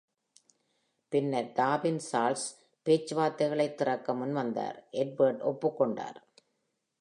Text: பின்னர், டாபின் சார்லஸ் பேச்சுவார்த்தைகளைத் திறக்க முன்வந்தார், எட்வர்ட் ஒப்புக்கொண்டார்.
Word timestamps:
பின்னர், 1.09 1.45
டாபின் 1.45 1.97
சார்லஸ் 1.97 2.59
பேச்சுவார்த்தைகளைத் 2.85 3.75
திறக்க 3.75 4.13
முன்வந்தார், 4.13 4.83
எட்வர்ட் 4.91 5.41
ஒப்புக்கொண்டார். 5.43 6.15